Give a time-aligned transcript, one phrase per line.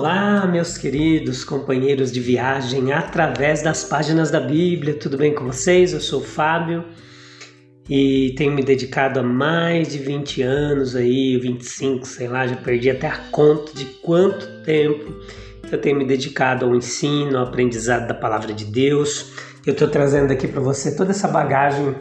[0.00, 5.92] Olá, meus queridos companheiros de viagem através das páginas da Bíblia, tudo bem com vocês?
[5.92, 6.86] Eu sou o Fábio
[7.86, 12.88] e tenho me dedicado há mais de 20 anos aí, 25, sei lá, já perdi
[12.88, 15.20] até a conta de quanto tempo
[15.70, 19.34] eu tenho me dedicado ao ensino, ao aprendizado da palavra de Deus.
[19.66, 21.94] Eu estou trazendo aqui para você toda essa bagagem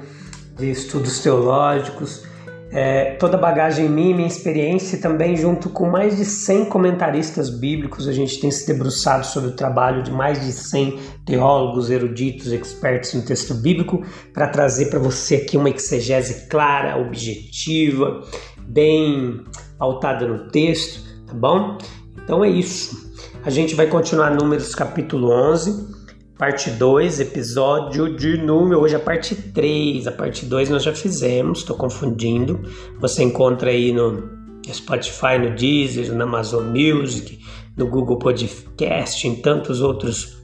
[0.57, 2.23] de estudos teológicos,
[2.71, 8.07] é, toda a bagagem minha, minha experiência também junto com mais de 100 comentaristas bíblicos,
[8.07, 13.13] a gente tem se debruçado sobre o trabalho de mais de 100 teólogos, eruditos, expertos
[13.15, 14.03] no texto bíblico,
[14.33, 18.21] para trazer para você aqui uma exegese clara, objetiva,
[18.67, 19.43] bem
[19.77, 21.77] pautada no texto, tá bom?
[22.23, 23.09] Então é isso.
[23.43, 25.98] A gente vai continuar Números capítulo 11,
[26.39, 28.79] parte 2, episódio de número.
[28.79, 30.07] Hoje é a parte 3.
[30.07, 32.61] A parte 2 nós já fizemos, estou confundindo.
[33.01, 34.23] Você encontra aí no
[34.71, 37.41] Spotify, no Deezer, na Amazon Music,
[37.75, 40.41] no Google Podcast, em tantos outros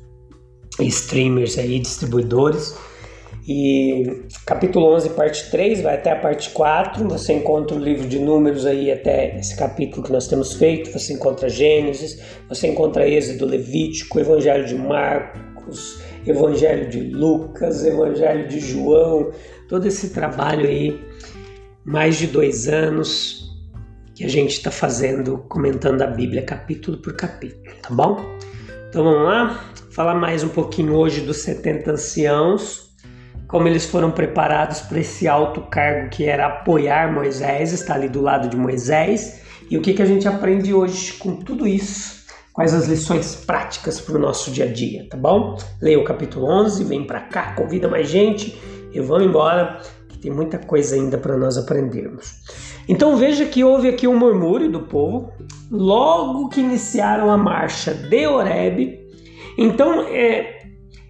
[0.82, 2.78] streamers aí, distribuidores.
[3.48, 7.08] E capítulo 11, parte 3, vai até a parte 4.
[7.08, 10.92] Você encontra o livro de números aí até esse capítulo que nós temos feito.
[10.92, 18.48] Você encontra Gênesis, você encontra Êxodo, Levítico, Evangelho de Marcos Marcos, Evangelho de Lucas, Evangelho
[18.48, 19.32] de João,
[19.68, 21.04] todo esse trabalho aí,
[21.84, 23.52] mais de dois anos
[24.14, 28.24] que a gente está fazendo, comentando a Bíblia capítulo por capítulo, tá bom?
[28.90, 32.96] Então vamos lá, falar mais um pouquinho hoje dos 70 anciãos,
[33.48, 38.22] como eles foram preparados para esse alto cargo que era apoiar Moisés, estar ali do
[38.22, 42.25] lado de Moisés, e o que, que a gente aprende hoje com tudo isso
[42.56, 45.58] quais as lições práticas para o nosso dia a dia, tá bom?
[45.82, 48.58] Leia o capítulo 11, vem para cá, convida mais gente
[48.94, 52.34] e vamos embora, que tem muita coisa ainda para nós aprendermos.
[52.88, 55.34] Então veja que houve aqui um murmúrio do povo
[55.70, 59.02] logo que iniciaram a marcha de Oreb.
[59.58, 60.62] Então, é,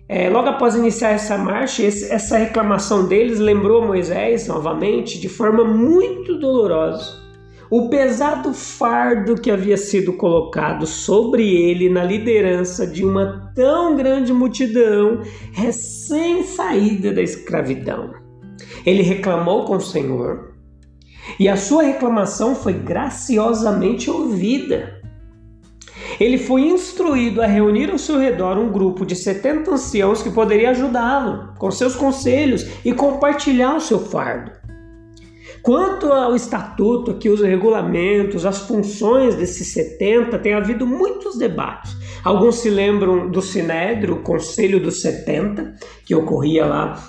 [0.09, 5.63] é, logo após iniciar essa marcha, esse, essa reclamação deles lembrou Moisés novamente de forma
[5.63, 7.24] muito dolorosa
[7.69, 14.31] o pesado fardo que havia sido colocado sobre ele na liderança de uma tão grande
[14.31, 15.21] multidão
[15.51, 18.13] recém-saída da escravidão.
[18.85, 20.53] Ele reclamou com o Senhor
[21.39, 25.01] e a sua reclamação foi graciosamente ouvida.
[26.19, 30.69] Ele foi instruído a reunir ao seu redor um grupo de 70 anciãos que poderia
[30.69, 34.64] ajudá-lo com seus conselhos e compartilhar o seu fardo.
[35.65, 41.97] Quanto ao estatuto, aqui os regulamentos, as funções desses 70, tem havido muitos debates.
[42.23, 45.73] Alguns se lembram do Sinédrio, o Conselho dos 70,
[46.05, 47.03] que ocorria lá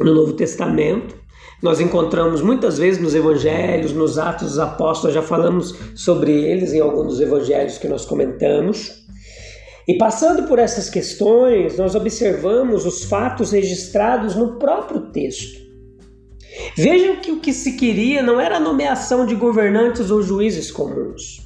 [0.00, 1.14] no Novo Testamento.
[1.62, 6.80] Nós encontramos muitas vezes nos evangelhos, nos Atos dos Apóstolos, já falamos sobre eles em
[6.80, 9.04] alguns dos evangelhos que nós comentamos.
[9.86, 15.71] E passando por essas questões, nós observamos os fatos registrados no próprio texto.
[16.76, 21.42] Vejam que o que se queria não era a nomeação de governantes ou juízes comuns.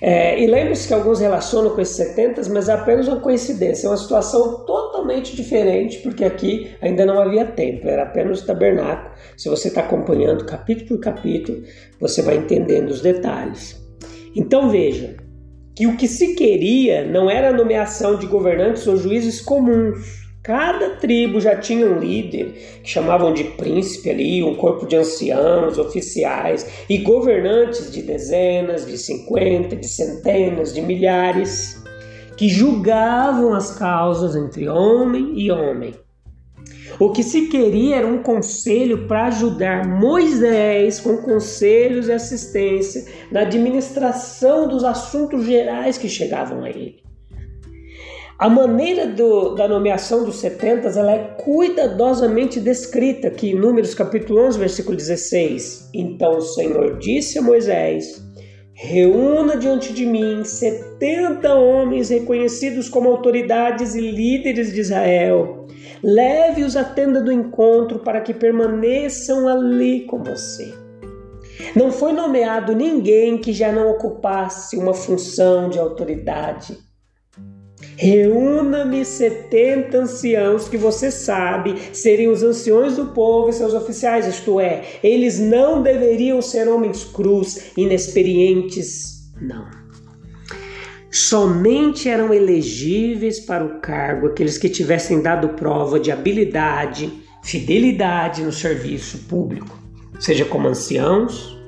[0.00, 3.90] É, e lembre-se que alguns relacionam com esses 70, mas é apenas uma coincidência, é
[3.90, 9.14] uma situação totalmente diferente, porque aqui ainda não havia tempo, era apenas tabernáculo.
[9.36, 11.62] Se você está acompanhando capítulo por capítulo,
[11.98, 13.80] você vai entendendo os detalhes.
[14.34, 15.16] Então veja
[15.74, 20.90] que o que se queria não era a nomeação de governantes ou juízes comuns, Cada
[20.90, 26.84] tribo já tinha um líder, que chamavam de príncipe ali, um corpo de anciãos, oficiais
[26.88, 31.82] e governantes de dezenas, de cinquenta, de centenas, de milhares,
[32.36, 35.92] que julgavam as causas entre homem e homem.
[37.00, 43.40] O que se queria era um conselho para ajudar Moisés com conselhos e assistência na
[43.40, 47.05] administração dos assuntos gerais que chegavam a ele.
[48.38, 54.46] A maneira do, da nomeação dos setentas ela é cuidadosamente descrita aqui em Números capítulo
[54.46, 55.88] 11, versículo 16.
[55.94, 58.22] Então o Senhor disse a Moisés:
[58.74, 65.66] Reúna diante de mim setenta homens reconhecidos como autoridades e líderes de Israel.
[66.02, 70.74] Leve-os à tenda do encontro para que permaneçam ali com você.
[71.74, 76.85] Não foi nomeado ninguém que já não ocupasse uma função de autoridade.
[77.96, 84.60] Reúna-me 70 anciãos que você sabe seriam os anciões do povo e seus oficiais, isto
[84.60, 89.66] é, eles não deveriam ser homens crus, inexperientes, não.
[91.10, 97.10] Somente eram elegíveis para o cargo aqueles que tivessem dado prova de habilidade,
[97.42, 99.78] fidelidade no serviço público,
[100.20, 101.58] seja como anciãos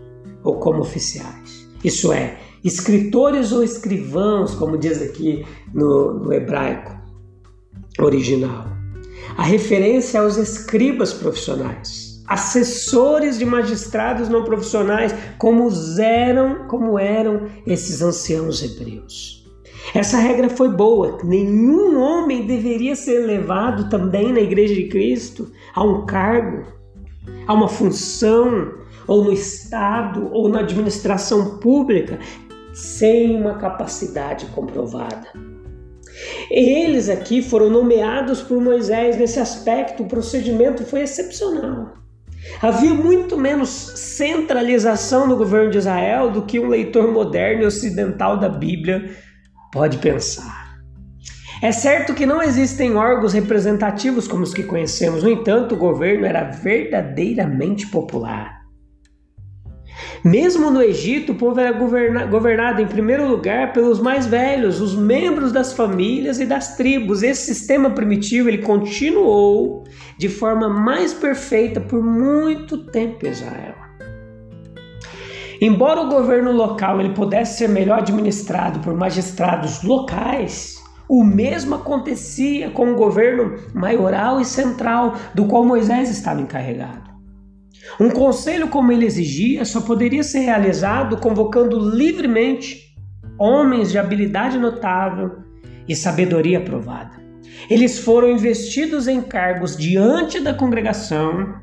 [0.45, 1.67] ou como oficiais.
[1.83, 6.97] Isso é, escritores ou escrivãos, como diz aqui no, no hebraico
[7.99, 8.67] original.
[9.37, 15.69] A referência aos escribas profissionais, assessores de magistrados não profissionais, como
[16.01, 19.39] eram, como eram esses anciãos hebreus.
[19.95, 21.19] Essa regra foi boa.
[21.25, 26.67] Nenhum homem deveria ser levado também na Igreja de Cristo a um cargo,
[27.47, 28.75] a uma função,
[29.07, 32.19] ou no Estado, ou na administração pública,
[32.79, 35.33] sem uma capacidade comprovada.
[36.49, 41.95] Eles aqui foram nomeados por Moisés nesse aspecto, o procedimento foi excepcional.
[42.63, 48.39] Havia muito menos centralização no governo de Israel do que um leitor moderno e ocidental
[48.39, 49.11] da Bíblia
[49.73, 50.79] pode pensar.
[51.61, 56.25] É certo que não existem órgãos representativos como os que conhecemos, no entanto, o governo
[56.25, 58.58] era verdadeiramente popular.
[60.25, 65.53] Mesmo no Egito, o povo era governado em primeiro lugar pelos mais velhos, os membros
[65.53, 67.23] das famílias e das tribos.
[67.23, 69.85] Esse sistema primitivo ele continuou
[70.17, 73.75] de forma mais perfeita por muito tempo em Israel.
[75.61, 82.71] Embora o governo local ele pudesse ser melhor administrado por magistrados locais, o mesmo acontecia
[82.71, 87.08] com o governo maioral e central do qual Moisés estava encarregado.
[87.99, 92.95] Um conselho como ele exigia só poderia ser realizado convocando livremente
[93.39, 95.43] homens de habilidade notável
[95.89, 97.19] e sabedoria aprovada.
[97.71, 101.55] Eles foram investidos em cargos diante da congregação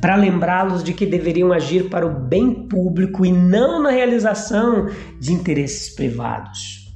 [0.00, 4.88] para lembrá-los de que deveriam agir para o bem público e não na realização
[5.20, 6.90] de interesses privados,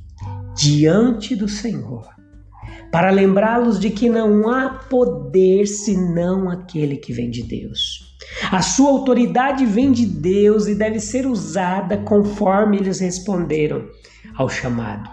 [0.56, 2.13] diante do Senhor.
[2.94, 8.16] Para lembrá-los de que não há poder senão aquele que vem de Deus.
[8.52, 13.84] A sua autoridade vem de Deus e deve ser usada conforme eles responderam
[14.36, 15.10] ao chamado.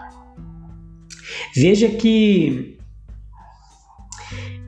[1.56, 2.78] Veja que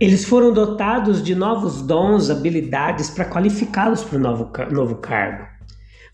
[0.01, 5.47] eles foram dotados de novos dons, habilidades para qualificá-los para o novo, novo cargo.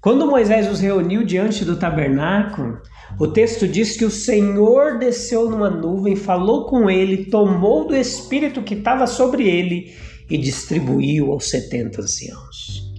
[0.02, 2.79] Quando Moisés os reuniu diante do tabernáculo,
[3.19, 8.62] o texto diz que o Senhor desceu numa nuvem, falou com ele, tomou do espírito
[8.62, 9.93] que estava sobre ele
[10.31, 12.91] e distribuiu aos 70 anciãos.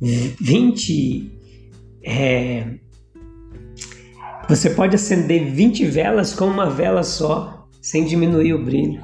[0.00, 1.30] 20.
[2.06, 2.66] É,
[4.48, 9.02] você pode acender 20 velas com uma vela só, sem diminuir o brilho.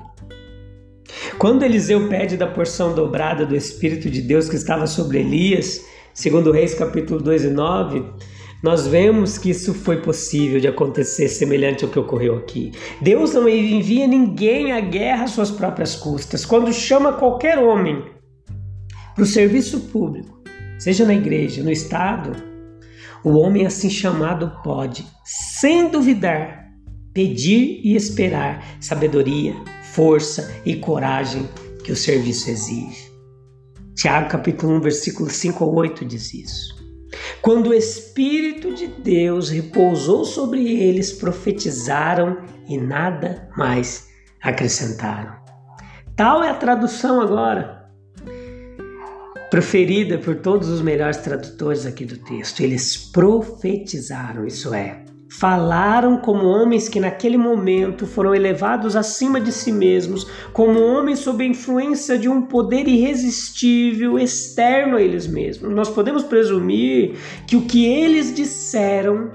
[1.39, 6.53] Quando Eliseu pede da porção dobrada do Espírito de Deus que estava sobre Elias, segundo
[6.53, 8.05] Reis capítulo 2 e 9,
[8.63, 12.73] nós vemos que isso foi possível de acontecer semelhante ao que ocorreu aqui.
[13.01, 16.45] Deus não envia ninguém à guerra às suas próprias custas.
[16.45, 18.05] Quando chama qualquer homem
[19.15, 20.43] para o serviço público,
[20.79, 22.33] seja na igreja, no Estado,
[23.25, 26.69] o homem assim chamado pode, sem duvidar,
[27.15, 29.55] pedir e esperar sabedoria,
[29.93, 31.49] força e coragem
[31.83, 33.11] que o serviço exige.
[33.95, 36.80] Tiago capítulo 1, versículo 5 ao 8 diz isso.
[37.43, 42.39] Quando o Espírito de Deus repousou sobre eles, profetizaram
[42.69, 44.09] e nada mais
[44.43, 45.35] acrescentaram.
[46.17, 47.89] Tal é a tradução agora,
[49.51, 52.61] preferida por todos os melhores tradutores aqui do texto.
[52.61, 55.05] Eles profetizaram, isso é,
[55.39, 61.45] Falaram como homens que naquele momento foram elevados acima de si mesmos, como homens sob
[61.45, 65.73] a influência de um poder irresistível externo a eles mesmos.
[65.73, 67.15] Nós podemos presumir
[67.47, 69.31] que o que eles disseram,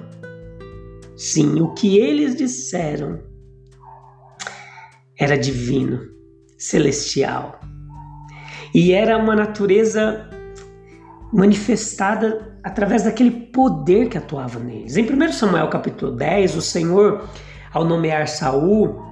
[1.16, 3.22] sim, o que eles disseram
[5.18, 6.02] era divino,
[6.58, 7.62] celestial.
[8.74, 10.30] E era uma natureza
[11.34, 14.98] manifestada através daquele poder que atuava neles.
[14.98, 17.28] Em 1 Samuel capítulo 10, o Senhor,
[17.74, 19.04] ao nomear Saul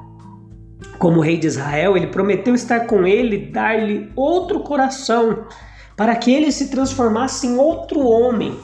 [0.97, 5.45] como rei de Israel, ele prometeu estar com ele, dar-lhe outro coração,
[5.95, 8.55] para que ele se transformasse em outro homem.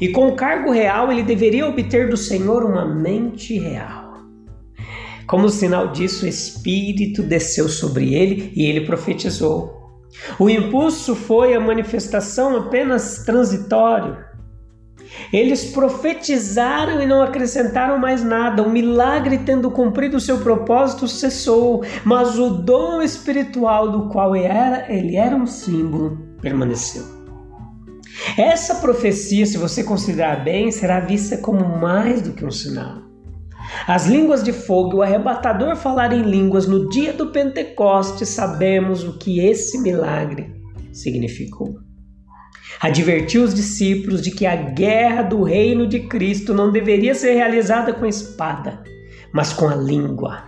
[0.00, 4.14] E com o cargo real, ele deveria obter do Senhor uma mente real.
[5.26, 9.79] Como sinal disso, o Espírito desceu sobre ele e ele profetizou.
[10.38, 14.30] O impulso foi a manifestação apenas transitório.
[15.32, 18.62] Eles profetizaram e não acrescentaram mais nada.
[18.62, 24.46] O milagre, tendo cumprido o seu propósito, cessou, mas o dom espiritual do qual ele
[24.46, 27.04] era, ele era um símbolo, permaneceu.
[28.36, 33.09] Essa profecia, se você considerar bem, será vista como mais do que um sinal.
[33.86, 39.04] As línguas de fogo e o arrebatador falar em línguas no dia do Pentecoste, sabemos
[39.04, 40.52] o que esse milagre
[40.92, 41.78] significou.
[42.80, 47.92] Advertiu os discípulos de que a guerra do reino de Cristo não deveria ser realizada
[47.92, 48.82] com espada,
[49.34, 50.44] mas com a língua,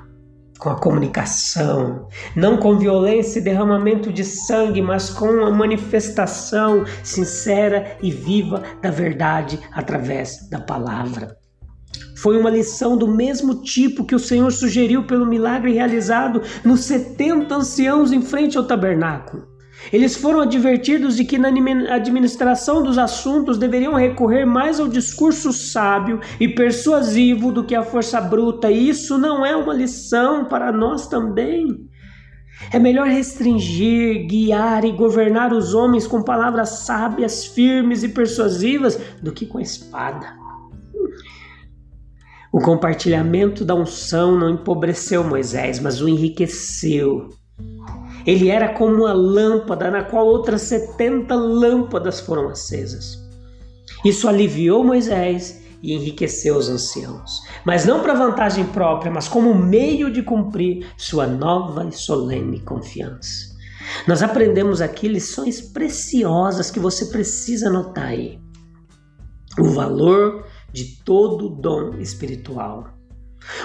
[0.58, 7.98] com a comunicação, não com violência e derramamento de sangue, mas com a manifestação sincera
[8.00, 11.41] e viva da verdade através da palavra.
[12.22, 17.52] Foi uma lição do mesmo tipo que o Senhor sugeriu pelo milagre realizado nos 70
[17.52, 19.48] anciãos em frente ao tabernáculo.
[19.92, 26.20] Eles foram advertidos de que na administração dos assuntos deveriam recorrer mais ao discurso sábio
[26.38, 31.08] e persuasivo do que à força bruta, e isso não é uma lição para nós
[31.08, 31.88] também.
[32.70, 39.32] É melhor restringir, guiar e governar os homens com palavras sábias, firmes e persuasivas do
[39.32, 40.41] que com a espada.
[42.52, 47.30] O compartilhamento da unção não empobreceu Moisés, mas o enriqueceu.
[48.26, 53.18] Ele era como uma lâmpada na qual outras 70 lâmpadas foram acesas.
[54.04, 60.12] Isso aliviou Moisés e enriqueceu os anciãos, mas não para vantagem própria, mas como meio
[60.12, 63.50] de cumprir sua nova e solene confiança.
[64.06, 68.38] Nós aprendemos aqui lições preciosas que você precisa anotar aí.
[69.59, 72.88] O valor de todo dom espiritual.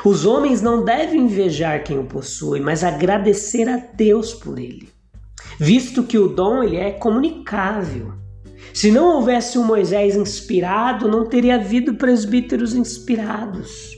[0.03, 4.89] Os homens não devem invejar quem o possui, mas agradecer a Deus por ele,
[5.59, 8.13] visto que o dom ele é comunicável.
[8.73, 13.95] Se não houvesse um Moisés inspirado, não teria havido presbíteros inspirados.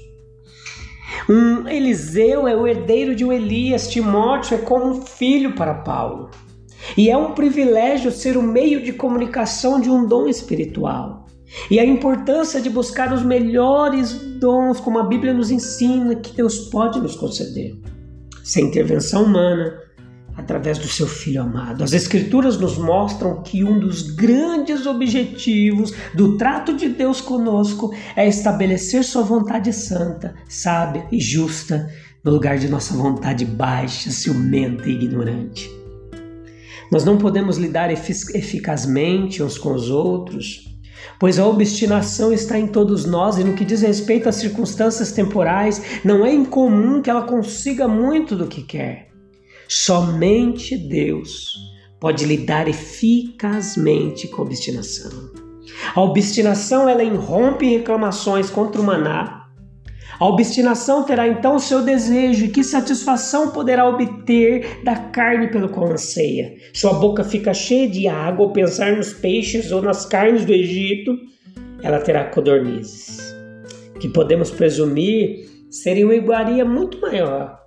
[1.28, 6.30] Um Eliseu é o herdeiro de um Elias, Timóteo é como um filho para Paulo.
[6.98, 11.28] E é um privilégio ser o meio de comunicação de um dom espiritual.
[11.70, 16.70] E a importância de buscar os melhores dons, como a Bíblia nos ensina, que Deus
[16.70, 17.76] pode nos conceder,
[18.44, 19.80] sem intervenção humana,
[20.36, 21.84] através do seu Filho amado.
[21.84, 28.28] As Escrituras nos mostram que um dos grandes objetivos do trato de Deus conosco é
[28.28, 31.90] estabelecer Sua vontade santa, sábia e justa
[32.24, 35.70] no lugar de nossa vontade baixa, ciumenta e ignorante.
[36.92, 40.69] Nós não podemos lidar eficazmente uns com os outros
[41.20, 46.02] pois a obstinação está em todos nós e no que diz respeito às circunstâncias temporais,
[46.04, 49.10] não é incomum que ela consiga muito do que quer.
[49.68, 51.54] Somente Deus
[52.00, 55.12] pode lidar eficazmente com a obstinação.
[55.96, 59.39] A obstinação ela irrompe reclamações contra o maná,
[60.20, 65.70] a obstinação terá então o seu desejo, e que satisfação poderá obter da carne pelo
[65.70, 66.56] qual anseia?
[66.74, 71.16] Sua boca fica cheia de água ao pensar nos peixes ou nas carnes do Egito,
[71.82, 73.34] ela terá codornizes,
[74.02, 77.58] que podemos presumir seria uma iguaria muito maior.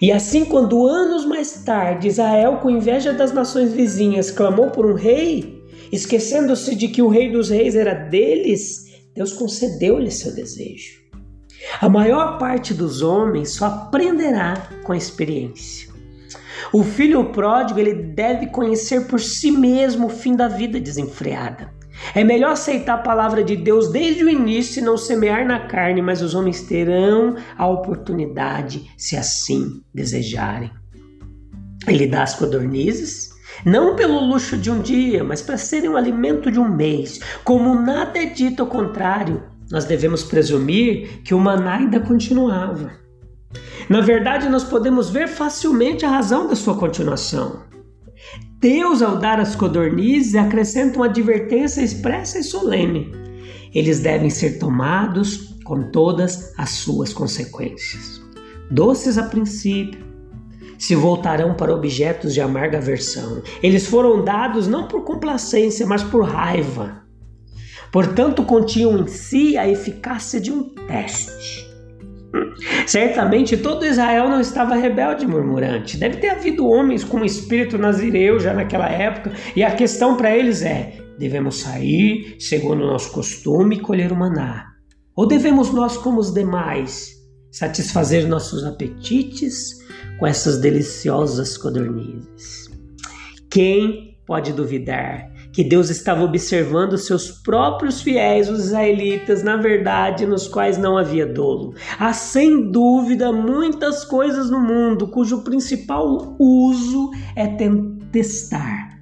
[0.00, 4.94] E assim, quando anos mais tarde Israel, com inveja das nações vizinhas, clamou por um
[4.94, 8.84] rei, esquecendo-se de que o rei dos reis era deles,
[9.14, 11.03] Deus concedeu-lhe seu desejo.
[11.80, 15.92] A maior parte dos homens só aprenderá com a experiência.
[16.72, 21.72] O filho pródigo ele deve conhecer por si mesmo o fim da vida desenfreada.
[22.14, 26.02] É melhor aceitar a palavra de Deus desde o início e não semear na carne,
[26.02, 30.70] mas os homens terão a oportunidade se assim desejarem.
[31.86, 33.30] Ele dá as codornizes,
[33.64, 37.20] não pelo luxo de um dia, mas para serem um alimento de um mês.
[37.44, 42.92] Como nada é dito ao contrário, nós devemos presumir que o maná ainda continuava.
[43.88, 47.62] Na verdade, nós podemos ver facilmente a razão da sua continuação.
[48.58, 53.12] Deus, ao dar as codornizes, acrescenta uma advertência expressa e solene.
[53.74, 58.22] Eles devem ser tomados com todas as suas consequências.
[58.70, 60.02] Doces a princípio,
[60.78, 63.42] se voltarão para objetos de amarga aversão.
[63.62, 67.03] Eles foram dados não por complacência, mas por raiva.
[67.94, 71.64] Portanto, continham em si a eficácia de um teste.
[72.88, 75.96] Certamente todo Israel não estava rebelde e murmurante.
[75.96, 80.62] Deve ter havido homens com espírito nazireu já naquela época, e a questão para eles
[80.62, 84.72] é: devemos sair, segundo o nosso costume, e colher o maná?
[85.14, 87.12] Ou devemos nós, como os demais,
[87.52, 89.70] satisfazer nossos apetites
[90.18, 92.68] com essas deliciosas codornizes?
[93.48, 100.48] Quem pode duvidar que Deus estava observando seus próprios fiéis, os israelitas, na verdade, nos
[100.48, 101.74] quais não havia dolo?
[101.96, 107.46] Há sem dúvida muitas coisas no mundo cujo principal uso é
[108.10, 108.98] testar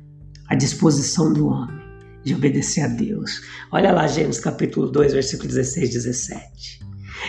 [0.47, 1.81] a disposição do homem
[2.23, 3.41] de obedecer a Deus.
[3.71, 6.81] Olha lá, Gênesis capítulo 2, versículo 16 e 17.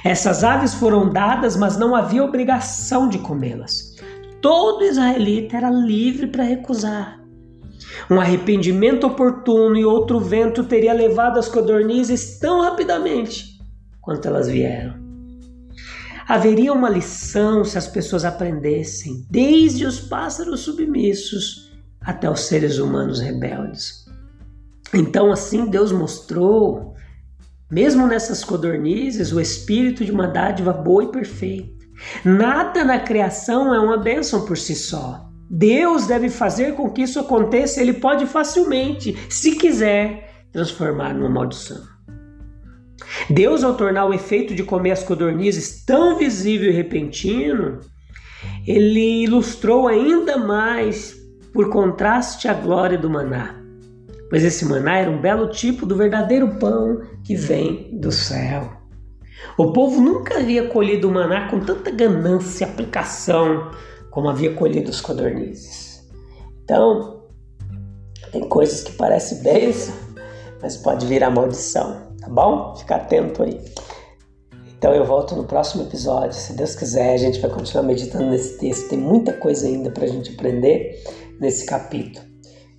[0.04, 3.96] Essas aves foram dadas, mas não havia obrigação de comê-las.
[4.42, 7.23] Todo israelita era livre para recusar.
[8.10, 13.60] Um arrependimento oportuno e outro vento teria levado as codornizes tão rapidamente
[14.02, 15.02] quanto elas vieram.
[16.28, 23.20] Haveria uma lição se as pessoas aprendessem, desde os pássaros submissos até os seres humanos
[23.20, 24.06] rebeldes.
[24.94, 26.94] Então, assim, Deus mostrou,
[27.70, 31.84] mesmo nessas codornizes, o espírito de uma dádiva boa e perfeita.
[32.24, 35.30] Nada na criação é uma bênção por si só.
[35.50, 41.82] Deus deve fazer com que isso aconteça, ele pode facilmente, se quiser, transformar numa maldição.
[43.30, 47.80] Deus, ao tornar o efeito de comer as codornizes tão visível e repentino,
[48.66, 51.16] ele ilustrou ainda mais,
[51.54, 53.64] por contraste, a glória do maná
[54.34, 58.68] pois esse maná era um belo tipo do verdadeiro pão que vem do céu.
[59.56, 63.70] O povo nunca havia colhido o maná com tanta ganância e aplicação
[64.14, 66.08] como havia colhido os codornizes.
[66.64, 67.24] Então,
[68.32, 69.94] tem coisas que parecem bênção,
[70.62, 72.76] mas pode virar maldição, tá bom?
[72.76, 73.60] Fica atento aí.
[74.78, 78.58] Então eu volto no próximo episódio, se Deus quiser, a gente vai continuar meditando nesse
[78.58, 78.90] texto.
[78.90, 81.02] Tem muita coisa ainda para a gente aprender
[81.40, 82.26] nesse capítulo.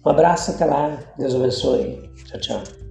[0.05, 0.99] Um abraço, até lá.
[1.19, 2.11] Deus abençoe.
[2.27, 2.84] Tchau, tchau.